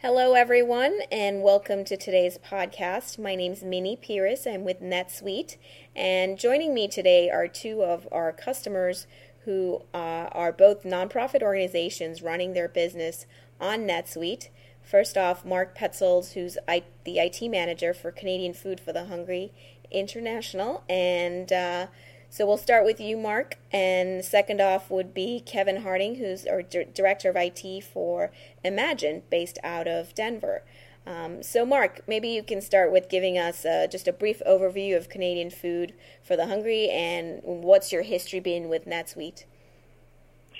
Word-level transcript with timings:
Hello, 0.00 0.34
everyone, 0.34 1.00
and 1.10 1.42
welcome 1.42 1.84
to 1.84 1.96
today's 1.96 2.38
podcast. 2.38 3.18
My 3.18 3.34
name 3.34 3.50
is 3.50 3.64
Minnie 3.64 3.96
Pires. 3.96 4.46
I'm 4.46 4.62
with 4.62 4.80
NetSuite, 4.80 5.56
and 5.96 6.38
joining 6.38 6.72
me 6.72 6.86
today 6.86 7.28
are 7.28 7.48
two 7.48 7.82
of 7.82 8.06
our 8.12 8.30
customers 8.30 9.08
who 9.44 9.82
uh, 9.92 10.28
are 10.30 10.52
both 10.52 10.84
nonprofit 10.84 11.42
organizations 11.42 12.22
running 12.22 12.52
their 12.52 12.68
business 12.68 13.26
on 13.60 13.88
NetSuite. 13.88 14.50
First 14.84 15.18
off, 15.18 15.44
Mark 15.44 15.76
Petzels, 15.76 16.34
who's 16.34 16.56
I, 16.68 16.84
the 17.02 17.18
IT 17.18 17.48
manager 17.48 17.92
for 17.92 18.12
Canadian 18.12 18.54
Food 18.54 18.78
for 18.78 18.92
the 18.92 19.06
Hungry 19.06 19.52
International, 19.90 20.84
and 20.88 21.52
uh, 21.52 21.88
so 22.30 22.46
we'll 22.46 22.58
start 22.58 22.84
with 22.84 23.00
you, 23.00 23.16
Mark. 23.16 23.56
And 23.72 24.24
second 24.24 24.60
off 24.60 24.90
would 24.90 25.14
be 25.14 25.40
Kevin 25.40 25.82
Harding, 25.82 26.16
who's 26.16 26.46
our 26.46 26.62
D- 26.62 26.86
director 26.92 27.30
of 27.30 27.36
IT 27.36 27.84
for 27.84 28.30
Imagine, 28.64 29.22
based 29.30 29.58
out 29.62 29.88
of 29.88 30.14
Denver. 30.14 30.62
Um, 31.06 31.42
so, 31.42 31.64
Mark, 31.64 32.02
maybe 32.06 32.28
you 32.28 32.42
can 32.42 32.60
start 32.60 32.92
with 32.92 33.08
giving 33.08 33.38
us 33.38 33.64
uh, 33.64 33.86
just 33.90 34.06
a 34.06 34.12
brief 34.12 34.42
overview 34.46 34.94
of 34.94 35.08
Canadian 35.08 35.48
food 35.48 35.94
for 36.22 36.36
the 36.36 36.46
hungry 36.46 36.90
and 36.90 37.40
what's 37.42 37.92
your 37.92 38.02
history 38.02 38.40
been 38.40 38.68
with 38.68 38.84
NetSuite? 38.84 39.44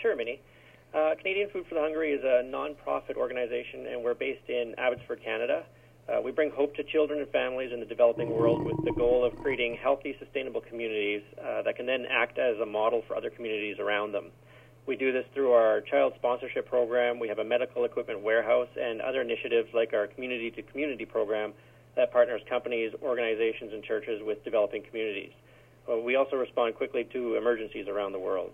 Sure, 0.01 0.17
Minnie. 0.17 0.41
Uh, 0.95 1.15
Canadian 1.17 1.51
Food 1.51 1.67
for 1.69 1.75
the 1.75 1.83
Hungry 1.83 2.13
is 2.13 2.25
a 2.25 2.43
nonprofit 2.45 3.17
organization, 3.17 3.87
and 3.87 4.03
we're 4.03 4.15
based 4.15 4.49
in 4.49 4.75
Abbotsford, 4.79 5.23
Canada. 5.23 5.65
Uh, 6.09 6.23
we 6.23 6.33
bring 6.33 6.51
hope 6.51 6.75
to 6.75 6.83
children 6.83 7.21
and 7.21 7.29
families 7.29 7.71
in 7.71 7.81
the 7.81 7.87
developing 7.87 8.31
world 8.31 8.65
with 8.65 8.83
the 8.85 8.93
goal 8.93 9.25
of 9.25 9.37
creating 9.43 9.77
healthy, 9.83 10.17
sustainable 10.19 10.63
communities 10.63 11.21
uh, 11.39 11.61
that 11.63 11.77
can 11.77 11.85
then 11.85 12.07
act 12.11 12.39
as 12.39 12.59
a 12.61 12.67
model 12.67 13.03
for 13.07 13.15
other 13.15 13.29
communities 13.29 13.77
around 13.79 14.13
them. 14.13 14.31
We 14.87 14.97
do 14.97 15.13
this 15.13 15.27
through 15.35 15.53
our 15.53 15.83
child 15.83 16.15
sponsorship 16.17 16.67
program. 16.67 17.19
We 17.19 17.29
have 17.29 17.41
a 17.41 17.45
medical 17.45 17.85
equipment 17.85 18.23
warehouse 18.23 18.69
and 18.81 19.03
other 19.03 19.21
initiatives 19.21 19.69
like 19.75 19.93
our 19.93 20.07
community 20.07 20.51
to 20.53 20.63
community 20.63 21.05
program 21.05 21.53
that 21.95 22.11
partners 22.11 22.41
companies, 22.49 22.93
organizations, 23.03 23.75
and 23.75 23.85
churches 23.85 24.23
with 24.25 24.43
developing 24.45 24.83
communities. 24.85 25.33
Uh, 25.91 25.99
we 25.99 26.17
also 26.17 26.37
respond 26.37 26.75
quickly 26.75 27.07
to 27.13 27.35
emergencies 27.35 27.87
around 27.87 28.13
the 28.13 28.19
world. 28.19 28.51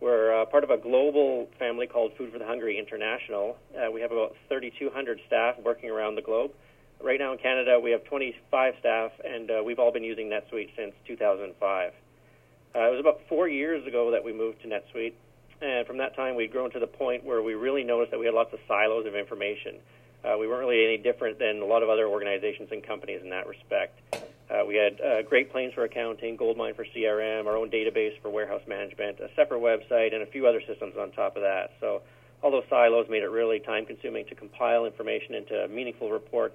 We're 0.00 0.42
uh, 0.42 0.44
part 0.46 0.62
of 0.62 0.70
a 0.70 0.76
global 0.76 1.48
family 1.58 1.88
called 1.88 2.12
Food 2.16 2.32
for 2.32 2.38
the 2.38 2.46
Hungry 2.46 2.78
International. 2.78 3.56
Uh, 3.74 3.90
we 3.90 4.00
have 4.02 4.12
about 4.12 4.36
3,200 4.48 5.18
staff 5.26 5.56
working 5.64 5.90
around 5.90 6.14
the 6.14 6.22
globe. 6.22 6.52
Right 7.02 7.18
now 7.18 7.32
in 7.32 7.38
Canada, 7.38 7.80
we 7.82 7.90
have 7.90 8.04
25 8.04 8.74
staff, 8.78 9.10
and 9.24 9.50
uh, 9.50 9.62
we've 9.64 9.80
all 9.80 9.90
been 9.90 10.04
using 10.04 10.30
NetSuite 10.30 10.70
since 10.76 10.94
2005. 11.08 11.92
Uh, 12.74 12.78
it 12.78 12.90
was 12.90 13.00
about 13.00 13.22
four 13.28 13.48
years 13.48 13.84
ago 13.84 14.12
that 14.12 14.22
we 14.22 14.32
moved 14.32 14.62
to 14.62 14.68
NetSuite, 14.68 15.14
and 15.60 15.84
from 15.84 15.98
that 15.98 16.14
time, 16.14 16.36
we'd 16.36 16.52
grown 16.52 16.70
to 16.70 16.78
the 16.78 16.86
point 16.86 17.24
where 17.24 17.42
we 17.42 17.54
really 17.54 17.82
noticed 17.82 18.12
that 18.12 18.20
we 18.20 18.26
had 18.26 18.34
lots 18.36 18.52
of 18.52 18.60
silos 18.68 19.04
of 19.04 19.16
information. 19.16 19.76
Uh, 20.24 20.36
we 20.38 20.46
weren't 20.46 20.60
really 20.60 20.84
any 20.84 20.96
different 20.96 21.40
than 21.40 21.60
a 21.60 21.64
lot 21.64 21.82
of 21.82 21.88
other 21.88 22.06
organizations 22.06 22.68
and 22.70 22.86
companies 22.86 23.20
in 23.20 23.30
that 23.30 23.48
respect. 23.48 23.98
Uh, 24.48 24.64
we 24.64 24.76
had 24.76 25.00
uh, 25.00 25.22
Great 25.22 25.50
Plains 25.50 25.74
for 25.74 25.82
accounting, 25.82 26.36
Goldmine 26.36 26.74
for 26.74 26.84
CRM, 26.84 27.46
our 27.46 27.56
own 27.56 27.68
database 27.68 28.14
for 28.22 28.30
warehouse 28.30 28.62
management, 28.68 29.18
a 29.18 29.28
separate 29.34 29.60
website, 29.60 30.14
and 30.14 30.22
a 30.22 30.26
few 30.26 30.46
other 30.46 30.62
systems 30.68 30.94
on 30.96 31.10
top 31.10 31.34
of 31.34 31.42
that. 31.42 31.72
So 31.80 32.02
all 32.42 32.52
those 32.52 32.68
silos 32.70 33.08
made 33.10 33.24
it 33.24 33.30
really 33.30 33.58
time 33.58 33.86
consuming 33.86 34.24
to 34.26 34.36
compile 34.36 34.84
information 34.84 35.34
into 35.34 35.66
meaningful 35.66 36.12
reports 36.12 36.54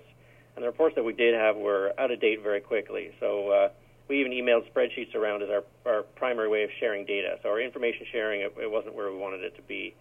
and 0.58 0.64
the 0.64 0.68
reports 0.68 0.96
that 0.96 1.04
we 1.04 1.14
did 1.14 1.36
have 1.36 1.56
were 1.56 1.94
out 2.00 2.10
of 2.10 2.20
date 2.20 2.42
very 2.42 2.60
quickly. 2.60 3.12
So 3.20 3.50
uh, 3.50 3.70
we 4.10 4.20
even 4.22 4.32
emailed 4.32 4.66
spreadsheets 4.74 5.14
around 5.14 5.44
as 5.44 5.50
our, 5.50 5.64
our 5.86 6.02
primary 6.02 6.50
way 6.50 6.64
of 6.64 6.72
sharing 6.80 7.06
data. 7.06 7.38
So 7.44 7.50
our 7.50 7.62
information 7.62 8.08
sharing, 8.12 8.42
it, 8.42 8.56
it 8.60 8.72
wasn't 8.72 8.96
where 8.96 9.12
we 9.12 9.20
wanted 9.20 9.44
it 9.44 9.56
to 9.58 9.62
be. 9.62 9.94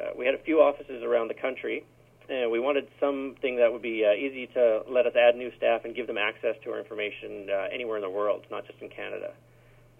Uh, 0.00 0.06
we 0.18 0.26
had 0.26 0.34
a 0.34 0.42
few 0.42 0.60
offices 0.60 1.04
around 1.04 1.28
the 1.28 1.34
country, 1.34 1.84
and 2.28 2.50
we 2.50 2.58
wanted 2.58 2.88
something 2.98 3.54
that 3.58 3.70
would 3.72 3.80
be 3.80 4.04
uh, 4.04 4.12
easy 4.12 4.48
to 4.54 4.82
let 4.90 5.06
us 5.06 5.14
add 5.14 5.36
new 5.36 5.52
staff 5.56 5.84
and 5.84 5.94
give 5.94 6.08
them 6.08 6.18
access 6.18 6.56
to 6.64 6.72
our 6.72 6.80
information 6.80 7.46
uh, 7.48 7.68
anywhere 7.72 7.94
in 7.94 8.02
the 8.02 8.10
world, 8.10 8.42
not 8.50 8.66
just 8.66 8.82
in 8.82 8.88
Canada. 8.88 9.30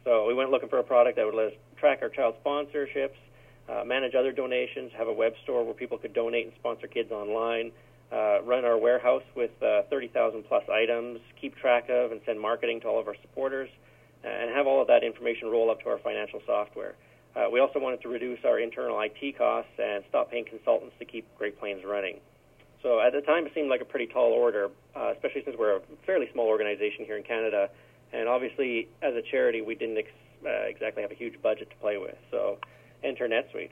So 0.03 0.27
we 0.27 0.35
went 0.35 0.51
looking 0.51 0.69
for 0.69 0.79
a 0.79 0.83
product 0.83 1.15
that 1.15 1.25
would 1.25 1.37
let 1.37 1.47
us 1.47 1.59
track 1.79 2.01
our 2.03 2.09
child 2.09 2.35
sponsorships, 2.45 3.15
uh, 3.69 3.85
manage 3.85 4.17
other 4.17 4.33
donations, 4.33 4.91
have 4.99 5.07
a 5.07 5.12
web 5.12 5.35
store 5.45 5.65
where 5.65 5.75
people 5.75 5.97
could 5.97 6.12
donate 6.12 6.47
and 6.47 6.55
sponsor 6.59 6.89
kids 6.89 7.12
online, 7.12 7.71
uh, 8.12 8.43
run 8.43 8.65
our 8.65 8.78
warehouse 8.78 9.23
with 9.34 9.50
uh, 9.62 9.83
30,000 9.89 10.45
plus 10.45 10.65
items, 10.71 11.21
keep 11.41 11.56
track 11.56 11.89
of 11.89 12.12
and 12.12 12.21
send 12.27 12.39
marketing 12.39 12.81
to 12.83 12.89
all 12.89 13.00
of 13.00 13.09
our 13.09 13.17
supporters, 13.23 13.71
and 14.23 14.55
have 14.55 14.67
all 14.67 14.81
of 14.81 14.89
that 14.89 15.03
information 15.03 15.49
roll 15.49 15.71
up 15.71 15.81
to 15.83 15.89
our 15.89 15.99
financial 15.99 16.41
software. 16.47 16.95
Uh, 17.34 17.49
we 17.50 17.61
also 17.61 17.78
wanted 17.78 18.03
to 18.03 18.09
reduce 18.09 18.39
our 18.45 18.59
internal 18.59 19.00
IT 19.00 19.39
costs 19.39 19.73
and 19.78 20.05
stop 20.09 20.31
paying 20.31 20.45
consultants 20.45 20.95
to 20.99 21.05
keep 21.05 21.27
Great 21.39 21.59
Plains 21.59 21.83
running. 21.84 22.21
So 22.83 23.00
at 23.00 23.12
the 23.12 23.23
time, 23.23 23.47
it 23.47 23.53
seemed 23.55 23.71
like 23.71 23.81
a 23.81 23.84
pretty 23.84 24.06
tall 24.06 24.33
order, 24.33 24.69
uh, 24.94 25.12
especially 25.15 25.43
since 25.44 25.56
we're 25.59 25.77
a 25.77 25.81
fairly 26.05 26.29
small 26.33 26.47
organization 26.47 27.05
here 27.06 27.17
in 27.17 27.23
Canada. 27.23 27.71
And 28.12 28.29
obviously, 28.29 28.89
as 29.00 29.15
a 29.15 29.23
charity, 29.23 29.62
we 29.62 29.75
didn't 29.75 29.99
ex- 29.99 30.11
uh, 30.44 30.67
exactly 30.69 31.03
have 31.03 31.12
a 31.12 31.15
huge 31.15 31.41
budget 31.41 31.71
to 31.71 31.77
play 31.77 31.97
with. 31.97 32.17
So 32.31 32.59
enter 33.03 33.27
NetSuite. 33.29 33.71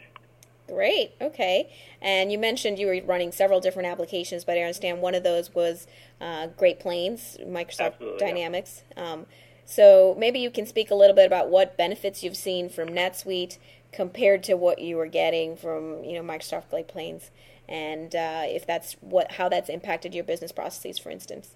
Great. 0.70 1.12
Okay. 1.20 1.68
And 2.00 2.30
you 2.30 2.38
mentioned 2.38 2.78
you 2.78 2.86
were 2.86 3.00
running 3.04 3.32
several 3.32 3.60
different 3.60 3.88
applications, 3.88 4.44
but 4.44 4.56
I 4.56 4.62
understand 4.62 5.00
one 5.00 5.14
of 5.14 5.24
those 5.24 5.54
was 5.54 5.86
uh, 6.20 6.46
Great 6.56 6.78
Plains, 6.78 7.36
Microsoft 7.44 7.94
Absolutely, 7.94 8.18
Dynamics. 8.18 8.82
Yeah. 8.96 9.12
Um, 9.12 9.26
so 9.64 10.16
maybe 10.18 10.38
you 10.38 10.50
can 10.50 10.66
speak 10.66 10.90
a 10.90 10.94
little 10.94 11.14
bit 11.14 11.26
about 11.26 11.48
what 11.48 11.76
benefits 11.76 12.22
you've 12.22 12.36
seen 12.36 12.68
from 12.68 12.88
NetSuite 12.88 13.58
compared 13.92 14.42
to 14.44 14.54
what 14.54 14.80
you 14.80 14.96
were 14.96 15.06
getting 15.06 15.56
from 15.56 16.04
you 16.04 16.14
know 16.14 16.22
Microsoft 16.22 16.70
Great 16.70 16.88
Plains, 16.88 17.30
and 17.68 18.14
uh, 18.14 18.42
if 18.44 18.66
that's 18.66 18.94
what 19.00 19.32
how 19.32 19.48
that's 19.48 19.68
impacted 19.68 20.14
your 20.14 20.24
business 20.24 20.52
processes, 20.52 20.98
for 20.98 21.10
instance. 21.10 21.50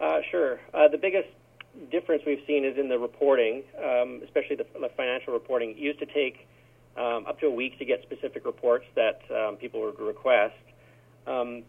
Uh, 0.00 0.20
sure. 0.30 0.60
Uh, 0.74 0.88
the 0.88 0.98
biggest 0.98 1.28
difference 1.90 2.22
we've 2.26 2.42
seen 2.46 2.64
is 2.64 2.76
in 2.76 2.88
the 2.88 2.98
reporting, 2.98 3.62
um, 3.78 4.20
especially 4.24 4.56
the, 4.56 4.66
the 4.80 4.90
financial 4.96 5.32
reporting. 5.32 5.70
It 5.70 5.76
used 5.78 6.00
to 6.00 6.06
take 6.06 6.46
um, 6.96 7.26
up 7.26 7.40
to 7.40 7.46
a 7.46 7.50
week 7.50 7.78
to 7.78 7.84
get 7.84 8.02
specific 8.02 8.44
reports 8.44 8.84
that 8.94 9.20
um, 9.34 9.56
people 9.56 9.80
would 9.80 9.98
request. 9.98 10.54
Um, 11.26 11.62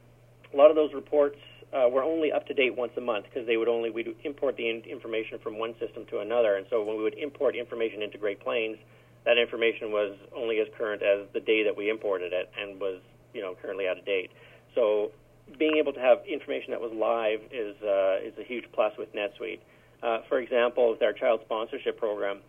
a 0.53 0.57
lot 0.57 0.69
of 0.69 0.75
those 0.75 0.93
reports 0.93 1.37
uh, 1.73 1.89
were 1.89 2.03
only 2.03 2.31
up 2.31 2.45
to 2.47 2.53
date 2.53 2.75
once 2.75 2.91
a 2.97 3.01
month 3.01 3.25
because 3.25 3.47
they 3.47 3.57
would 3.57 3.67
only 3.67 3.89
we'd 3.89 4.15
import 4.23 4.57
the 4.57 4.69
in- 4.69 4.83
information 4.83 5.39
from 5.41 5.57
one 5.57 5.73
system 5.79 6.05
to 6.11 6.19
another, 6.19 6.55
and 6.55 6.65
so 6.69 6.83
when 6.83 6.97
we 6.97 7.03
would 7.03 7.17
import 7.17 7.55
information 7.55 8.01
into 8.01 8.17
Great 8.17 8.39
Plains, 8.39 8.77
that 9.25 9.37
information 9.37 9.91
was 9.91 10.15
only 10.35 10.59
as 10.59 10.67
current 10.77 11.01
as 11.01 11.25
the 11.33 11.39
day 11.39 11.63
that 11.63 11.75
we 11.75 11.89
imported 11.89 12.33
it 12.33 12.51
and 12.59 12.79
was 12.79 13.01
you 13.33 13.41
know 13.41 13.55
currently 13.61 13.87
out 13.87 13.97
of 13.97 14.05
date. 14.05 14.31
So 14.75 15.11
being 15.57 15.77
able 15.77 15.93
to 15.93 15.99
have 15.99 16.19
information 16.27 16.71
that 16.71 16.81
was 16.81 16.91
live 16.93 17.39
is 17.51 17.75
uh, 17.81 18.21
is 18.21 18.33
a 18.39 18.43
huge 18.43 18.65
plus 18.73 18.93
with 18.97 19.13
NetSuite. 19.13 19.59
Uh, 20.01 20.19
for 20.27 20.39
example, 20.39 20.91
with 20.91 21.01
our 21.01 21.13
child 21.13 21.41
sponsorship 21.45 21.97
program, 21.97 22.39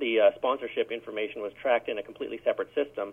the 0.00 0.20
uh, 0.20 0.30
sponsorship 0.36 0.90
information 0.90 1.42
was 1.42 1.52
tracked 1.60 1.88
in 1.88 1.98
a 1.98 2.02
completely 2.02 2.40
separate 2.44 2.68
system, 2.74 3.12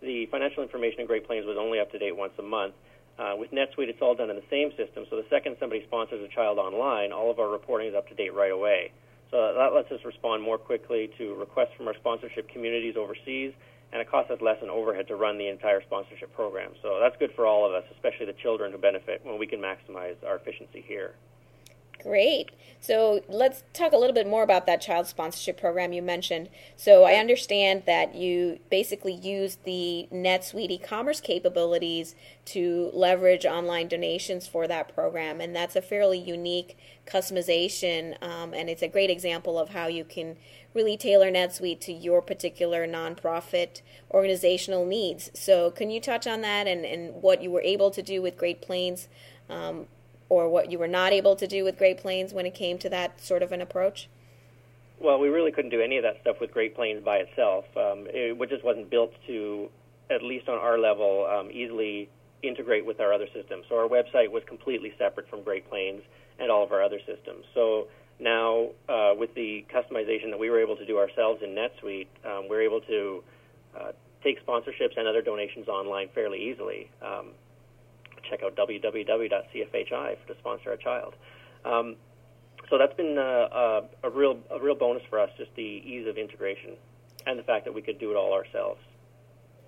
the 0.00 0.26
financial 0.26 0.62
information 0.62 1.00
in 1.00 1.06
Great 1.06 1.26
Plains 1.26 1.44
was 1.44 1.56
only 1.58 1.80
up 1.80 1.90
to 1.92 1.98
date 1.98 2.16
once 2.16 2.32
a 2.38 2.42
month. 2.42 2.74
Uh, 3.18 3.34
with 3.36 3.50
NetSuite, 3.50 3.90
it's 3.90 4.00
all 4.00 4.14
done 4.14 4.30
in 4.30 4.36
the 4.36 4.48
same 4.48 4.70
system, 4.76 5.04
so 5.10 5.16
the 5.16 5.26
second 5.28 5.56
somebody 5.58 5.82
sponsors 5.84 6.22
a 6.22 6.32
child 6.32 6.58
online, 6.58 7.12
all 7.12 7.30
of 7.30 7.40
our 7.40 7.48
reporting 7.48 7.88
is 7.88 7.94
up 7.94 8.08
to 8.08 8.14
date 8.14 8.32
right 8.32 8.52
away. 8.52 8.92
So 9.32 9.54
that 9.58 9.74
lets 9.74 9.90
us 9.90 9.98
respond 10.04 10.42
more 10.42 10.56
quickly 10.56 11.10
to 11.18 11.34
requests 11.34 11.74
from 11.76 11.88
our 11.88 11.94
sponsorship 11.96 12.48
communities 12.48 12.94
overseas, 12.96 13.52
and 13.92 14.00
it 14.00 14.08
costs 14.08 14.30
us 14.30 14.40
less 14.40 14.62
in 14.62 14.70
overhead 14.70 15.08
to 15.08 15.16
run 15.16 15.36
the 15.36 15.48
entire 15.48 15.82
sponsorship 15.82 16.32
program. 16.34 16.72
So 16.80 16.98
that's 17.00 17.16
good 17.18 17.32
for 17.34 17.44
all 17.44 17.66
of 17.66 17.72
us, 17.72 17.84
especially 17.94 18.26
the 18.26 18.38
children 18.40 18.70
who 18.70 18.78
benefit 18.78 19.20
when 19.24 19.38
we 19.38 19.46
can 19.46 19.60
maximize 19.60 20.16
our 20.24 20.36
efficiency 20.36 20.84
here. 20.86 21.14
Great. 22.02 22.50
So 22.80 23.22
let's 23.28 23.64
talk 23.72 23.92
a 23.92 23.96
little 23.96 24.14
bit 24.14 24.28
more 24.28 24.44
about 24.44 24.66
that 24.66 24.80
child 24.80 25.08
sponsorship 25.08 25.60
program 25.60 25.92
you 25.92 26.00
mentioned. 26.00 26.48
So 26.76 27.02
I 27.02 27.14
understand 27.14 27.82
that 27.86 28.14
you 28.14 28.60
basically 28.70 29.14
use 29.14 29.58
the 29.64 30.08
NetSuite 30.12 30.70
e-commerce 30.70 31.20
capabilities 31.20 32.14
to 32.46 32.90
leverage 32.94 33.44
online 33.44 33.88
donations 33.88 34.46
for 34.46 34.68
that 34.68 34.94
program, 34.94 35.40
and 35.40 35.56
that's 35.56 35.74
a 35.74 35.82
fairly 35.82 36.18
unique 36.18 36.78
customization, 37.04 38.14
um, 38.22 38.54
and 38.54 38.70
it's 38.70 38.82
a 38.82 38.88
great 38.88 39.10
example 39.10 39.58
of 39.58 39.70
how 39.70 39.88
you 39.88 40.04
can 40.04 40.36
really 40.72 40.96
tailor 40.96 41.32
NetSuite 41.32 41.80
to 41.80 41.92
your 41.92 42.22
particular 42.22 42.86
nonprofit 42.86 43.82
organizational 44.12 44.86
needs. 44.86 45.32
So 45.34 45.72
can 45.72 45.90
you 45.90 46.00
touch 46.00 46.28
on 46.28 46.42
that 46.42 46.68
and, 46.68 46.84
and 46.84 47.22
what 47.22 47.42
you 47.42 47.50
were 47.50 47.62
able 47.62 47.90
to 47.90 48.02
do 48.02 48.22
with 48.22 48.36
Great 48.36 48.62
Plains? 48.62 49.08
Um, 49.50 49.86
or 50.28 50.48
what 50.48 50.70
you 50.70 50.78
were 50.78 50.88
not 50.88 51.12
able 51.12 51.36
to 51.36 51.46
do 51.46 51.64
with 51.64 51.78
Great 51.78 51.98
Plains 51.98 52.32
when 52.32 52.46
it 52.46 52.54
came 52.54 52.78
to 52.78 52.88
that 52.90 53.20
sort 53.20 53.42
of 53.42 53.52
an 53.52 53.60
approach? 53.60 54.08
Well, 55.00 55.18
we 55.18 55.28
really 55.28 55.52
couldn't 55.52 55.70
do 55.70 55.80
any 55.80 55.96
of 55.96 56.02
that 56.02 56.20
stuff 56.20 56.36
with 56.40 56.52
Great 56.52 56.74
Plains 56.74 57.04
by 57.04 57.18
itself. 57.18 57.64
Um, 57.76 58.06
it 58.08 58.36
just 58.48 58.64
wasn't 58.64 58.90
built 58.90 59.12
to, 59.26 59.70
at 60.10 60.22
least 60.22 60.48
on 60.48 60.58
our 60.58 60.78
level, 60.78 61.26
um, 61.26 61.50
easily 61.50 62.08
integrate 62.42 62.84
with 62.84 63.00
our 63.00 63.12
other 63.12 63.26
systems. 63.32 63.64
So 63.68 63.76
our 63.76 63.88
website 63.88 64.30
was 64.30 64.42
completely 64.46 64.92
separate 64.98 65.28
from 65.28 65.42
Great 65.42 65.68
Plains 65.68 66.02
and 66.38 66.50
all 66.50 66.64
of 66.64 66.72
our 66.72 66.82
other 66.82 66.98
systems. 66.98 67.44
So 67.54 67.88
now, 68.20 68.68
uh, 68.88 69.14
with 69.16 69.34
the 69.34 69.64
customization 69.72 70.30
that 70.30 70.38
we 70.38 70.50
were 70.50 70.60
able 70.60 70.76
to 70.76 70.86
do 70.86 70.98
ourselves 70.98 71.42
in 71.42 71.50
NetSuite, 71.50 72.08
um, 72.24 72.48
we're 72.48 72.62
able 72.62 72.80
to 72.82 73.22
uh, 73.78 73.92
take 74.22 74.44
sponsorships 74.44 74.96
and 74.96 75.06
other 75.06 75.22
donations 75.22 75.68
online 75.68 76.08
fairly 76.14 76.50
easily. 76.50 76.90
Um, 77.00 77.28
check 78.28 78.42
out 78.42 78.56
www.cfhi 78.56 80.16
to 80.26 80.36
sponsor 80.38 80.72
a 80.72 80.78
child. 80.78 81.14
Um, 81.64 81.96
so 82.70 82.78
that's 82.78 82.94
been 82.94 83.16
uh, 83.18 83.22
a, 83.22 83.82
a 84.04 84.10
real 84.10 84.38
a 84.50 84.60
real 84.60 84.74
bonus 84.74 85.02
for 85.08 85.18
us, 85.18 85.30
just 85.38 85.54
the 85.54 85.62
ease 85.62 86.06
of 86.06 86.16
integration 86.16 86.76
and 87.26 87.38
the 87.38 87.42
fact 87.42 87.64
that 87.64 87.74
we 87.74 87.82
could 87.82 87.98
do 87.98 88.10
it 88.10 88.16
all 88.16 88.32
ourselves. 88.32 88.80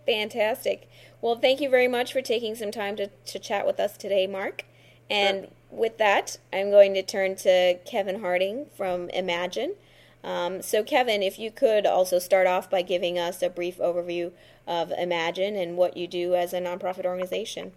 Fantastic. 0.07 0.89
Well, 1.21 1.37
thank 1.37 1.61
you 1.61 1.69
very 1.69 1.89
much 1.89 2.13
for 2.13 2.23
taking 2.23 2.55
some 2.55 2.71
time 2.71 2.97
to, 2.97 3.09
to 3.09 3.39
chat 3.39 3.67
with 3.67 3.79
us 3.79 3.97
today, 3.97 4.27
Mark. 4.27 4.65
And 5.11 5.45
sure. 5.45 5.51
with 5.71 5.99
that, 5.99 6.39
I'm 6.53 6.71
going 6.71 6.95
to 6.95 7.03
turn 7.03 7.37
to 7.37 7.79
Kevin 7.85 8.21
Harding 8.21 8.67
from 8.77 9.11
Imagine. 9.11 9.75
Um, 10.23 10.63
so, 10.63 10.83
Kevin, 10.83 11.23
if 11.23 11.39
you 11.39 11.51
could 11.51 11.87
also 11.87 12.19
start 12.19 12.47
off 12.47 12.71
by 12.71 12.83
giving 12.83 13.19
us 13.19 13.43
a 13.43 13.51
brief 13.51 13.79
overview 13.79 14.33
of 14.67 14.93
Imagine 14.93 15.57
and 15.57 15.77
what 15.77 15.97
you 15.97 16.07
do 16.07 16.35
as 16.35 16.53
a 16.53 16.61
nonprofit 16.61 17.05
organization. 17.05 17.73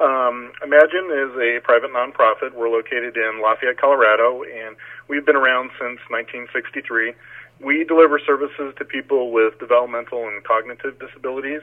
Um, 0.00 0.52
Imagine 0.62 1.10
is 1.10 1.34
a 1.34 1.58
private 1.64 1.90
nonprofit. 1.90 2.54
We're 2.54 2.70
located 2.70 3.16
in 3.16 3.42
Lafayette, 3.42 3.80
Colorado, 3.80 4.42
and 4.42 4.76
we've 5.08 5.26
been 5.26 5.36
around 5.36 5.70
since 5.74 5.98
1963. 6.06 7.14
We 7.58 7.82
deliver 7.82 8.20
services 8.22 8.74
to 8.78 8.84
people 8.84 9.32
with 9.32 9.58
developmental 9.58 10.28
and 10.28 10.44
cognitive 10.44 11.00
disabilities. 11.02 11.62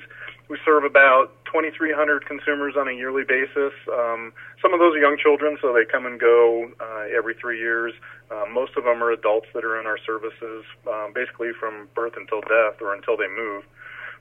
We 0.50 0.60
serve 0.66 0.84
about 0.84 1.32
2,300 1.48 2.28
consumers 2.28 2.76
on 2.78 2.90
a 2.90 2.92
yearly 2.92 3.24
basis. 3.24 3.72
Um, 3.88 4.34
some 4.62 4.74
of 4.74 4.84
those 4.84 4.96
are 4.96 5.00
young 5.00 5.16
children, 5.16 5.58
so 5.62 5.72
they 5.72 5.88
come 5.88 6.06
and 6.06 6.20
go 6.20 6.68
uh, 6.82 7.08
every 7.16 7.36
three 7.40 7.60
years. 7.60 7.94
Uh, 8.30 8.44
most 8.52 8.76
of 8.76 8.84
them 8.84 9.02
are 9.02 9.12
adults 9.12 9.48
that 9.56 9.64
are 9.64 9.80
in 9.80 9.88
our 9.88 9.98
services, 10.06 10.68
um, 10.92 11.16
basically 11.16 11.56
from 11.58 11.88
birth 11.96 12.20
until 12.20 12.42
death 12.42 12.84
or 12.84 12.94
until 12.94 13.16
they 13.16 13.32
move. 13.32 13.64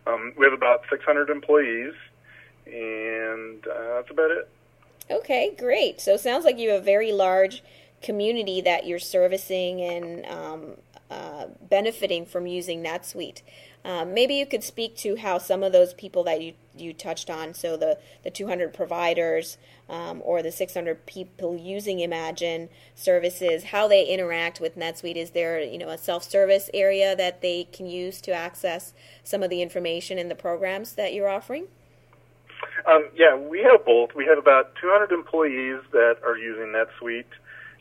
Um, 0.06 0.32
we 0.38 0.46
have 0.46 0.54
about 0.54 0.86
600 0.88 1.28
employees, 1.28 1.94
and 2.66 3.66
uh, 3.66 3.94
that's 3.94 4.10
about 4.10 4.30
it. 4.30 4.48
Okay, 5.10 5.54
great. 5.56 6.00
So 6.00 6.14
it 6.14 6.20
sounds 6.20 6.44
like 6.44 6.58
you 6.58 6.70
have 6.70 6.82
a 6.82 6.84
very 6.84 7.12
large 7.12 7.62
community 8.02 8.60
that 8.60 8.86
you're 8.86 8.98
servicing 8.98 9.80
and 9.80 10.26
um, 10.26 10.76
uh, 11.10 11.46
benefiting 11.68 12.24
from 12.24 12.46
using 12.46 12.82
NetSuite. 12.82 13.42
Um, 13.84 14.14
maybe 14.14 14.34
you 14.34 14.46
could 14.46 14.64
speak 14.64 14.96
to 14.98 15.16
how 15.16 15.36
some 15.36 15.62
of 15.62 15.72
those 15.72 15.92
people 15.92 16.24
that 16.24 16.40
you, 16.40 16.54
you 16.74 16.94
touched 16.94 17.28
on, 17.28 17.52
so 17.52 17.76
the, 17.76 17.98
the 18.22 18.30
200 18.30 18.72
providers 18.72 19.58
um, 19.90 20.22
or 20.24 20.42
the 20.42 20.50
600 20.50 21.04
people 21.04 21.56
using 21.56 22.00
Imagine 22.00 22.70
services, 22.94 23.64
how 23.64 23.86
they 23.86 24.06
interact 24.06 24.58
with 24.58 24.78
NetSuite. 24.78 25.16
Is 25.16 25.30
there 25.30 25.60
you 25.60 25.76
know 25.76 25.90
a 25.90 25.98
self-service 25.98 26.70
area 26.72 27.14
that 27.14 27.42
they 27.42 27.64
can 27.64 27.86
use 27.86 28.22
to 28.22 28.32
access 28.32 28.94
some 29.22 29.42
of 29.42 29.50
the 29.50 29.60
information 29.60 30.18
in 30.18 30.30
the 30.30 30.34
programs 30.34 30.94
that 30.94 31.12
you're 31.12 31.28
offering? 31.28 31.66
Um, 32.86 33.08
yeah, 33.16 33.36
we 33.36 33.62
have 33.62 33.84
both. 33.84 34.10
We 34.14 34.26
have 34.26 34.38
about 34.38 34.74
200 34.80 35.12
employees 35.12 35.80
that 35.92 36.16
are 36.24 36.36
using 36.36 36.74
NetSuite 36.74 37.32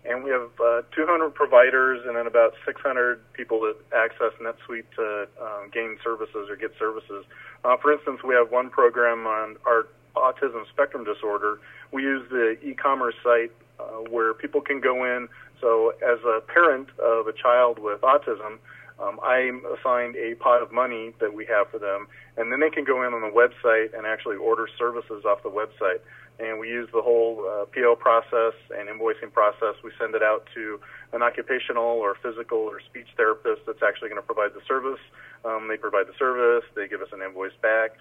and 0.06 0.24
we 0.24 0.30
have 0.32 0.50
uh, 0.60 0.82
200 0.96 1.34
providers 1.34 2.02
and 2.06 2.16
then 2.16 2.28
about 2.28 2.54
600 2.66 3.20
people 3.34 3.62
that 3.62 3.78
access 3.96 4.34
NetSuite 4.42 4.84
to 4.96 5.28
um, 5.42 5.70
gain 5.72 5.98
services 6.04 6.50
or 6.50 6.56
get 6.56 6.72
services. 6.78 7.26
Uh, 7.64 7.78
for 7.78 7.94
instance, 7.94 8.20
we 8.24 8.36
have 8.36 8.52
one 8.52 8.70
program 8.70 9.26
on 9.26 9.56
our 9.66 9.88
autism 10.16 10.68
spectrum 10.70 11.06
disorder. 11.06 11.60
We 11.92 12.04
use 12.04 12.28
the 12.30 12.58
e-commerce 12.62 13.16
site 13.24 13.52
uh, 13.80 13.84
where 14.10 14.34
people 14.34 14.62
can 14.62 14.82
go 14.82 15.06
in. 15.06 15.30
So, 15.62 15.94
as 16.04 16.20
a 16.26 16.42
parent 16.42 16.90
of 17.00 17.28
a 17.28 17.34
child 17.34 17.80
with 17.80 18.02
autism, 18.02 18.60
um, 19.00 19.20
I'm 19.24 19.64
assigned 19.78 20.16
a 20.16 20.36
pot 20.36 20.62
of 20.62 20.72
money 20.72 21.14
that 21.20 21.34
we 21.34 21.46
have 21.46 21.70
for 21.70 21.80
them, 21.80 22.08
and 22.38 22.52
then 22.52 22.60
they 22.60 22.70
can 22.70 22.84
go 22.84 23.06
in 23.06 23.14
on 23.14 23.22
the 23.22 23.34
website 23.34 23.98
and 23.98 24.06
actually 24.06 24.38
order 24.38 24.68
services 24.78 25.26
off 25.26 25.44
the 25.44 25.50
website 25.50 26.00
and 26.40 26.60
we 26.60 26.68
use 26.68 26.90
the 26.94 27.02
whole 27.02 27.46
uh, 27.46 27.66
PO 27.66 27.96
process 27.96 28.54
and 28.76 28.90
invoicing 28.90 29.32
process. 29.32 29.76
We 29.84 29.92
send 30.00 30.16
it 30.16 30.24
out 30.24 30.48
to 30.56 30.80
an 31.12 31.22
occupational 31.22 31.84
or 31.84 32.16
physical 32.22 32.58
or 32.58 32.82
speech 32.82 33.08
therapist 33.16 33.62
that's 33.68 33.84
actually 33.84 34.10
going 34.10 34.22
to 34.22 34.26
provide 34.26 34.54
the 34.54 34.62
service. 34.68 35.00
Um, 35.46 35.68
they 35.68 35.78
provide 35.78 36.08
the 36.08 36.18
service, 36.18 36.64
they 36.76 36.88
give 36.88 37.02
us 37.02 37.10
an 37.12 37.22
invoice 37.22 37.54
back. 37.62 37.98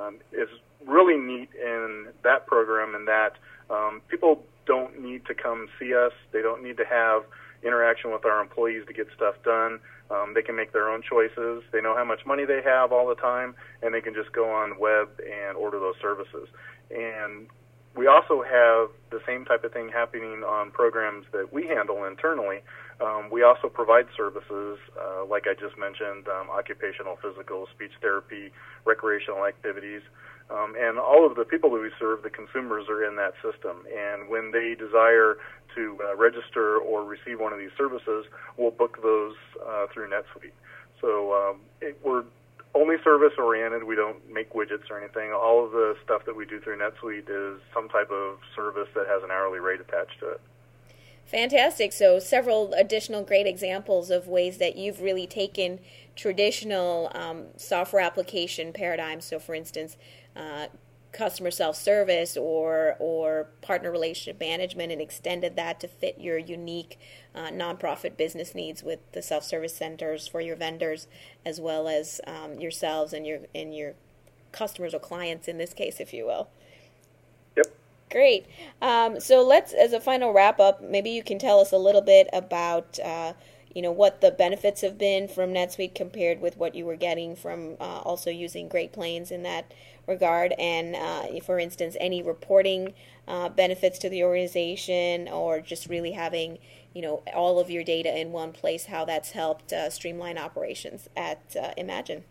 Um, 0.00 0.18
it's 0.32 0.50
really 0.84 1.16
neat 1.16 1.50
in 1.54 2.08
that 2.24 2.46
program 2.46 2.94
in 2.94 3.04
that 3.04 3.34
um, 3.70 4.02
people 4.08 4.42
don't 4.66 5.00
need 5.00 5.24
to 5.26 5.34
come 5.34 5.68
see 5.78 5.94
us. 5.94 6.12
They 6.32 6.42
don't 6.42 6.64
need 6.64 6.76
to 6.78 6.84
have 6.84 7.22
interaction 7.62 8.12
with 8.12 8.24
our 8.24 8.40
employees 8.40 8.84
to 8.86 8.92
get 8.92 9.06
stuff 9.14 9.34
done. 9.44 9.80
Um, 10.10 10.34
they 10.34 10.42
can 10.42 10.56
make 10.56 10.72
their 10.72 10.88
own 10.88 11.02
choices. 11.02 11.62
They 11.72 11.80
know 11.80 11.96
how 11.96 12.04
much 12.04 12.24
money 12.26 12.44
they 12.44 12.62
have 12.64 12.92
all 12.92 13.08
the 13.08 13.16
time, 13.16 13.54
and 13.82 13.92
they 13.92 14.00
can 14.00 14.14
just 14.14 14.32
go 14.32 14.50
on 14.50 14.78
web 14.78 15.08
and 15.20 15.56
order 15.56 15.78
those 15.78 15.96
services. 16.00 16.48
And 16.90 17.48
we 17.96 18.06
also 18.06 18.42
have 18.42 18.90
the 19.10 19.20
same 19.26 19.44
type 19.44 19.64
of 19.64 19.72
thing 19.72 19.88
happening 19.88 20.44
on 20.44 20.70
programs 20.70 21.24
that 21.32 21.52
we 21.52 21.66
handle 21.66 22.04
internally. 22.04 22.60
Um, 23.00 23.30
we 23.30 23.42
also 23.42 23.68
provide 23.68 24.06
services, 24.16 24.78
uh, 25.00 25.24
like 25.24 25.44
I 25.46 25.54
just 25.54 25.78
mentioned, 25.78 26.28
um, 26.28 26.48
occupational, 26.50 27.16
physical, 27.22 27.66
speech 27.74 27.92
therapy, 28.00 28.52
recreational 28.84 29.46
activities. 29.46 30.02
Um, 30.50 30.74
and 30.78 30.98
all 30.98 31.26
of 31.26 31.36
the 31.36 31.44
people 31.44 31.70
that 31.70 31.80
we 31.80 31.90
serve, 31.98 32.22
the 32.22 32.30
consumers, 32.30 32.88
are 32.88 33.04
in 33.04 33.16
that 33.16 33.34
system. 33.42 33.84
And 33.90 34.28
when 34.28 34.52
they 34.52 34.76
desire 34.78 35.36
to 35.74 35.98
uh, 36.04 36.16
register 36.16 36.78
or 36.78 37.04
receive 37.04 37.40
one 37.40 37.52
of 37.52 37.58
these 37.58 37.74
services, 37.76 38.26
we'll 38.56 38.70
book 38.70 39.02
those 39.02 39.34
uh, 39.66 39.86
through 39.92 40.10
NetSuite. 40.10 40.54
So 41.00 41.34
um, 41.34 41.60
it, 41.80 41.98
we're 42.04 42.24
only 42.76 42.96
service 43.02 43.32
oriented. 43.38 43.84
We 43.84 43.96
don't 43.96 44.18
make 44.32 44.52
widgets 44.52 44.90
or 44.90 45.00
anything. 45.00 45.32
All 45.32 45.64
of 45.64 45.72
the 45.72 45.96
stuff 46.04 46.24
that 46.26 46.36
we 46.36 46.44
do 46.44 46.60
through 46.60 46.78
NetSuite 46.78 47.28
is 47.28 47.60
some 47.72 47.88
type 47.88 48.10
of 48.10 48.38
service 48.54 48.88
that 48.94 49.06
has 49.06 49.22
an 49.22 49.30
hourly 49.30 49.58
rate 49.58 49.80
attached 49.80 50.18
to 50.20 50.30
it. 50.32 50.40
Fantastic. 51.26 51.92
So, 51.92 52.20
several 52.20 52.72
additional 52.74 53.24
great 53.24 53.46
examples 53.46 54.10
of 54.10 54.28
ways 54.28 54.58
that 54.58 54.76
you've 54.76 55.00
really 55.00 55.26
taken 55.26 55.80
traditional 56.14 57.10
um, 57.14 57.46
software 57.56 58.02
application 58.02 58.72
paradigms. 58.72 59.24
So, 59.24 59.40
for 59.40 59.54
instance, 59.54 59.96
uh, 60.36 60.68
customer 61.12 61.50
self-service 61.50 62.36
or 62.36 62.96
or 62.98 63.48
partner 63.62 63.90
relationship 63.90 64.38
management 64.38 64.92
and 64.92 65.00
extended 65.00 65.56
that 65.56 65.80
to 65.80 65.88
fit 65.88 66.20
your 66.20 66.36
unique 66.36 66.98
uh, 67.34 67.48
nonprofit 67.48 68.16
business 68.16 68.54
needs 68.54 68.82
with 68.82 69.00
the 69.12 69.22
self-service 69.22 69.74
centers 69.74 70.28
for 70.28 70.40
your 70.40 70.56
vendors 70.56 71.06
as 71.44 71.60
well 71.60 71.88
as 71.88 72.20
um, 72.26 72.58
yourselves 72.58 73.12
and 73.12 73.26
your 73.26 73.40
and 73.54 73.74
your 73.74 73.94
customers 74.52 74.94
or 74.94 74.98
clients 74.98 75.48
in 75.48 75.58
this 75.58 75.72
case 75.72 76.00
if 76.00 76.12
you 76.12 76.26
will. 76.26 76.48
Yep. 77.56 77.66
Great. 78.10 78.46
Um, 78.82 79.18
so 79.20 79.42
let's 79.42 79.72
as 79.72 79.92
a 79.92 80.00
final 80.00 80.32
wrap 80.32 80.60
up 80.60 80.82
maybe 80.82 81.10
you 81.10 81.22
can 81.22 81.38
tell 81.38 81.60
us 81.60 81.72
a 81.72 81.78
little 81.78 82.02
bit 82.02 82.28
about 82.32 82.98
uh, 83.00 83.32
you 83.76 83.82
know 83.82 83.92
what 83.92 84.22
the 84.22 84.30
benefits 84.30 84.80
have 84.80 84.96
been 84.96 85.28
from 85.28 85.52
NetSuite 85.52 85.94
compared 85.94 86.40
with 86.40 86.56
what 86.56 86.74
you 86.74 86.86
were 86.86 86.96
getting 86.96 87.36
from 87.36 87.76
uh, 87.78 87.98
also 87.98 88.30
using 88.30 88.70
Great 88.70 88.90
Plains 88.90 89.30
in 89.30 89.42
that 89.42 89.70
regard, 90.06 90.54
and 90.58 90.96
uh, 90.96 91.26
for 91.44 91.58
instance, 91.58 91.94
any 92.00 92.22
reporting 92.22 92.94
uh, 93.28 93.50
benefits 93.50 93.98
to 93.98 94.08
the 94.08 94.24
organization, 94.24 95.28
or 95.28 95.60
just 95.60 95.90
really 95.90 96.12
having 96.12 96.56
you 96.94 97.02
know 97.02 97.22
all 97.34 97.60
of 97.60 97.68
your 97.68 97.84
data 97.84 98.18
in 98.18 98.32
one 98.32 98.50
place, 98.50 98.86
how 98.86 99.04
that's 99.04 99.32
helped 99.32 99.74
uh, 99.74 99.90
streamline 99.90 100.38
operations 100.38 101.10
at 101.14 101.54
uh, 101.54 101.72
Imagine. 101.76 102.24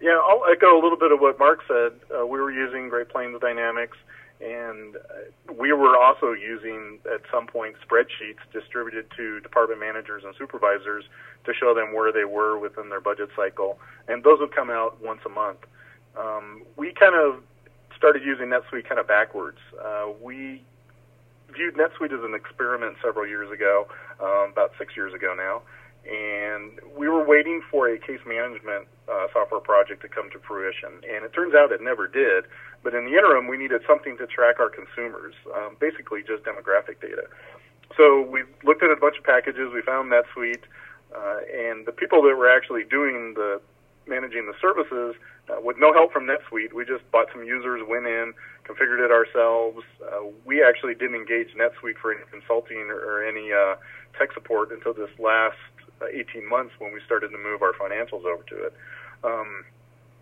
Yeah, 0.00 0.20
I'll 0.24 0.44
echo 0.48 0.72
a 0.72 0.80
little 0.80 0.98
bit 0.98 1.10
of 1.10 1.18
what 1.18 1.40
Mark 1.40 1.62
said. 1.66 1.94
Uh, 2.16 2.24
we 2.24 2.40
were 2.40 2.52
using 2.52 2.88
Great 2.88 3.08
Plains 3.08 3.40
Dynamics, 3.40 3.98
and 4.40 4.96
uh, 4.96 5.52
we 5.52 5.72
were 5.72 5.96
also 5.96 6.32
using 6.32 6.98
at 7.12 7.22
some 7.32 7.46
point 7.46 7.74
spreadsheets 7.86 8.38
distributed 8.52 9.06
to 9.16 9.40
department 9.40 9.80
managers 9.80 10.22
and 10.24 10.34
supervisors 10.38 11.04
to 11.44 11.52
show 11.52 11.74
them 11.74 11.92
where 11.92 12.12
they 12.12 12.24
were 12.24 12.58
within 12.58 12.88
their 12.88 13.00
budget 13.00 13.30
cycle, 13.34 13.78
and 14.06 14.22
those 14.22 14.38
would 14.40 14.54
come 14.54 14.70
out 14.70 15.02
once 15.02 15.20
a 15.26 15.28
month. 15.28 15.58
Um, 16.16 16.62
we 16.76 16.92
kind 16.92 17.14
of 17.14 17.42
started 17.96 18.22
using 18.22 18.46
NetSuite 18.46 18.88
kind 18.88 19.00
of 19.00 19.08
backwards. 19.08 19.58
Uh, 19.82 20.06
we 20.22 20.62
viewed 21.52 21.74
NetSuite 21.74 22.12
as 22.12 22.22
an 22.22 22.34
experiment 22.34 22.96
several 23.02 23.26
years 23.26 23.50
ago, 23.50 23.88
um, 24.20 24.50
about 24.52 24.72
six 24.78 24.96
years 24.96 25.12
ago 25.14 25.34
now, 25.36 25.62
and 26.08 26.78
we 26.96 27.07
waiting 27.48 27.62
for 27.70 27.88
a 27.88 27.98
case 27.98 28.20
management 28.26 28.86
uh, 29.08 29.26
software 29.32 29.60
project 29.60 30.02
to 30.02 30.08
come 30.08 30.30
to 30.30 30.38
fruition. 30.40 31.00
And 31.08 31.24
it 31.24 31.32
turns 31.32 31.54
out 31.54 31.72
it 31.72 31.80
never 31.80 32.06
did. 32.06 32.44
But 32.82 32.94
in 32.94 33.06
the 33.06 33.12
interim, 33.12 33.48
we 33.48 33.56
needed 33.56 33.80
something 33.86 34.16
to 34.18 34.26
track 34.26 34.60
our 34.60 34.68
consumers, 34.68 35.34
um, 35.56 35.76
basically 35.80 36.20
just 36.20 36.44
demographic 36.44 37.00
data. 37.00 37.24
So 37.96 38.20
we 38.20 38.44
looked 38.64 38.82
at 38.82 38.90
a 38.90 38.96
bunch 38.96 39.16
of 39.18 39.24
packages. 39.24 39.72
We 39.72 39.82
found 39.82 40.12
NetSuite, 40.12 40.62
uh, 41.14 41.40
and 41.48 41.86
the 41.86 41.92
people 41.92 42.22
that 42.22 42.36
were 42.36 42.50
actually 42.50 42.84
doing 42.84 43.34
the 43.34 43.60
managing 44.06 44.46
the 44.46 44.54
services 44.60 45.16
uh, 45.50 45.60
with 45.60 45.76
no 45.78 45.92
help 45.92 46.12
from 46.12 46.26
NetSuite. 46.26 46.72
We 46.72 46.84
just 46.84 47.04
bought 47.10 47.28
some 47.32 47.44
users, 47.44 47.82
went 47.88 48.06
in, 48.06 48.32
configured 48.64 49.04
it 49.04 49.10
ourselves. 49.10 49.84
Uh, 50.00 50.28
we 50.44 50.62
actually 50.62 50.94
didn't 50.94 51.16
engage 51.16 51.48
NetSuite 51.56 51.96
for 52.00 52.12
any 52.12 52.24
consulting 52.30 52.88
or, 52.88 53.00
or 53.00 53.24
any 53.24 53.52
uh, 53.52 53.76
tech 54.18 54.32
support 54.32 54.70
until 54.70 54.92
this 54.92 55.10
last 55.18 55.56
uh, 56.00 56.06
18 56.06 56.48
months 56.48 56.72
when 56.78 56.92
we 56.92 57.00
started 57.04 57.30
to 57.30 57.38
move 57.38 57.62
our 57.62 57.72
financials 57.72 58.24
over 58.24 58.42
to 58.48 58.66
it. 58.66 58.74
Um, 59.24 59.64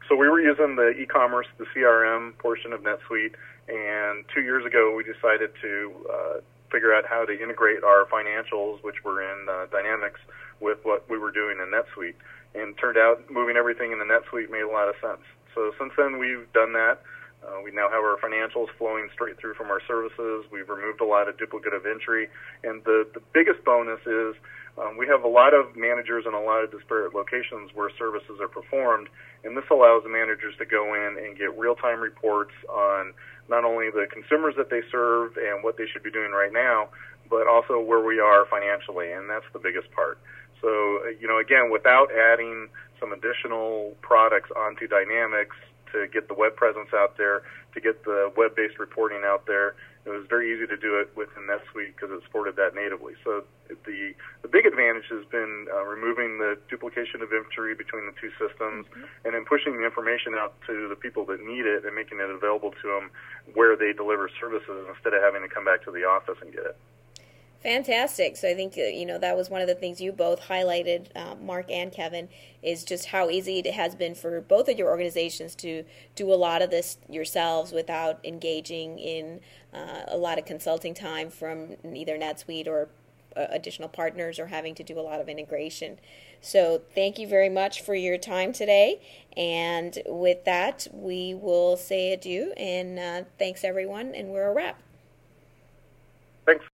so 0.08 0.16
we 0.16 0.28
were 0.28 0.40
using 0.40 0.76
the 0.76 0.90
e-commerce, 0.90 1.46
the 1.58 1.66
CRM 1.74 2.38
portion 2.38 2.72
of 2.72 2.82
NetSuite, 2.82 3.34
and 3.68 4.24
two 4.32 4.42
years 4.42 4.64
ago 4.64 4.94
we 4.94 5.02
decided 5.02 5.50
to 5.60 5.92
uh, 6.12 6.40
figure 6.70 6.94
out 6.94 7.04
how 7.08 7.24
to 7.24 7.32
integrate 7.32 7.82
our 7.82 8.06
financials, 8.06 8.82
which 8.82 9.02
were 9.04 9.22
in 9.22 9.48
uh, 9.48 9.66
Dynamics, 9.70 10.20
with 10.60 10.78
what 10.84 11.08
we 11.10 11.18
were 11.18 11.32
doing 11.32 11.58
in 11.58 11.72
NetSuite. 11.72 12.14
And 12.54 12.76
turned 12.78 12.96
out 12.96 13.30
moving 13.30 13.56
everything 13.56 13.92
in 13.92 13.98
the 13.98 14.04
NetSuite 14.04 14.50
made 14.50 14.62
a 14.62 14.70
lot 14.70 14.88
of 14.88 14.94
sense. 15.02 15.20
So 15.54 15.72
since 15.78 15.92
then 15.96 16.18
we've 16.18 16.50
done 16.52 16.72
that. 16.72 17.02
Uh, 17.46 17.60
we 17.62 17.70
now 17.70 17.88
have 17.90 18.02
our 18.02 18.16
financials 18.16 18.68
flowing 18.78 19.08
straight 19.12 19.38
through 19.38 19.54
from 19.54 19.70
our 19.70 19.80
services. 19.86 20.46
We've 20.50 20.68
removed 20.68 21.00
a 21.00 21.04
lot 21.04 21.28
of 21.28 21.36
duplicative 21.36 21.86
entry, 21.88 22.28
and 22.64 22.82
the 22.84 23.06
the 23.12 23.20
biggest 23.32 23.64
bonus 23.64 24.00
is 24.06 24.34
um, 24.78 24.96
we 24.96 25.06
have 25.06 25.24
a 25.24 25.28
lot 25.28 25.54
of 25.54 25.74
managers 25.74 26.24
in 26.26 26.34
a 26.34 26.40
lot 26.40 26.62
of 26.62 26.70
disparate 26.70 27.14
locations 27.14 27.70
where 27.74 27.90
services 27.98 28.38
are 28.40 28.48
performed, 28.48 29.08
and 29.44 29.56
this 29.56 29.64
allows 29.70 30.02
the 30.02 30.10
managers 30.10 30.54
to 30.58 30.66
go 30.66 30.94
in 30.94 31.16
and 31.16 31.38
get 31.38 31.56
real-time 31.56 32.00
reports 32.00 32.52
on 32.68 33.12
not 33.48 33.64
only 33.64 33.90
the 33.90 34.06
consumers 34.12 34.54
that 34.56 34.68
they 34.68 34.82
serve 34.90 35.36
and 35.36 35.64
what 35.64 35.76
they 35.76 35.86
should 35.86 36.02
be 36.02 36.10
doing 36.10 36.32
right 36.32 36.52
now, 36.52 36.88
but 37.30 37.46
also 37.46 37.80
where 37.80 38.04
we 38.04 38.20
are 38.20 38.44
financially, 38.46 39.12
and 39.12 39.30
that's 39.30 39.46
the 39.52 39.58
biggest 39.58 39.90
part. 39.92 40.18
So, 40.60 40.68
uh, 40.68 41.08
you 41.20 41.28
know, 41.28 41.38
again, 41.38 41.70
without 41.70 42.08
adding 42.12 42.68
some 43.00 43.12
additional 43.12 43.94
products 44.02 44.50
onto 44.56 44.86
Dynamics 44.86 45.56
to 45.92 46.06
get 46.08 46.28
the 46.28 46.34
web 46.34 46.56
presence 46.56 46.88
out 46.92 47.16
there, 47.16 47.42
to 47.74 47.80
get 47.80 48.04
the 48.04 48.32
web-based 48.36 48.78
reporting 48.78 49.22
out 49.24 49.46
there, 49.46 49.74
it 50.06 50.10
was 50.10 50.24
very 50.28 50.54
easy 50.54 50.66
to 50.66 50.76
do 50.76 50.98
it 51.00 51.10
within 51.16 51.50
NetSuite 51.50 51.94
because 51.94 52.10
it 52.10 52.22
supported 52.22 52.54
that 52.56 52.74
natively. 52.74 53.14
So 53.24 53.42
the 53.68 54.14
the 54.42 54.48
big 54.48 54.65
advantage 54.76 55.08
has 55.08 55.24
been 55.32 55.66
uh, 55.72 55.84
removing 55.84 56.36
the 56.38 56.58
duplication 56.68 57.22
of 57.22 57.32
inventory 57.32 57.74
between 57.74 58.04
the 58.04 58.12
two 58.20 58.30
systems, 58.36 58.84
mm-hmm. 58.86 59.24
and 59.24 59.32
then 59.32 59.44
pushing 59.44 59.76
the 59.80 59.84
information 59.84 60.34
out 60.36 60.54
to 60.66 60.88
the 60.88 60.96
people 60.96 61.24
that 61.24 61.40
need 61.40 61.64
it 61.64 61.84
and 61.84 61.94
making 61.94 62.20
it 62.20 62.28
available 62.28 62.72
to 62.82 62.86
them 62.88 63.10
where 63.54 63.76
they 63.76 63.92
deliver 63.92 64.28
services 64.38 64.84
instead 64.92 65.14
of 65.14 65.22
having 65.22 65.40
to 65.40 65.48
come 65.48 65.64
back 65.64 65.82
to 65.84 65.90
the 65.90 66.04
office 66.04 66.36
and 66.42 66.52
get 66.52 66.64
it. 66.64 66.76
Fantastic. 67.62 68.36
So 68.36 68.48
I 68.48 68.54
think 68.54 68.74
uh, 68.76 68.82
you 68.82 69.06
know 69.06 69.18
that 69.18 69.36
was 69.36 69.50
one 69.50 69.60
of 69.60 69.66
the 69.66 69.74
things 69.74 70.00
you 70.00 70.12
both 70.12 70.40
highlighted, 70.42 71.08
uh, 71.16 71.34
Mark 71.34 71.70
and 71.70 71.90
Kevin, 71.90 72.28
is 72.62 72.84
just 72.84 73.06
how 73.06 73.28
easy 73.28 73.58
it 73.58 73.74
has 73.74 73.94
been 73.96 74.14
for 74.14 74.40
both 74.40 74.68
of 74.68 74.78
your 74.78 74.88
organizations 74.88 75.54
to 75.56 75.84
do 76.14 76.32
a 76.32 76.36
lot 76.36 76.62
of 76.62 76.70
this 76.70 76.98
yourselves 77.08 77.72
without 77.72 78.24
engaging 78.24 78.98
in 78.98 79.40
uh, 79.74 80.02
a 80.06 80.16
lot 80.16 80.38
of 80.38 80.44
consulting 80.44 80.94
time 80.94 81.28
from 81.28 81.76
either 81.92 82.16
NetSuite 82.16 82.68
or 82.68 82.88
additional 83.36 83.88
partners 83.88 84.38
or 84.38 84.46
having 84.46 84.74
to 84.74 84.82
do 84.82 84.98
a 84.98 85.02
lot 85.02 85.20
of 85.20 85.28
integration. 85.28 85.98
So 86.40 86.82
thank 86.94 87.18
you 87.18 87.26
very 87.26 87.48
much 87.48 87.80
for 87.80 87.94
your 87.94 88.18
time 88.18 88.52
today. 88.52 89.00
And 89.36 89.98
with 90.06 90.44
that, 90.44 90.86
we 90.92 91.34
will 91.34 91.76
say 91.76 92.12
adieu 92.12 92.52
and 92.56 92.98
uh, 92.98 93.28
thanks 93.38 93.64
everyone. 93.64 94.14
And 94.14 94.28
we're 94.28 94.50
a 94.50 94.54
wrap. 94.54 94.80
Thanks. 96.46 96.64